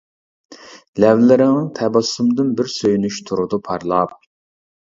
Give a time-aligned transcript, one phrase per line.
[1.03, 4.19] لەۋلىرىڭنىڭ تەبەسسۇمىدىن بىر سۆيۈنۈش تۇرىدۇ پارلاپ.